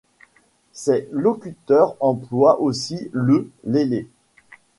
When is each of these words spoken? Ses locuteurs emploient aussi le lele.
Ses 0.73 1.07
locuteurs 1.11 1.95
emploient 1.99 2.59
aussi 2.59 3.11
le 3.13 3.51
lele. 3.65 4.07